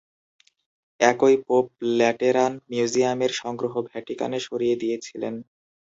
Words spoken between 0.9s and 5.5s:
একই pope Lateran মিউজিয়ামের সংগ্রহ ভ্যাটিকানে সরিয়ে দিয়েছিলেন।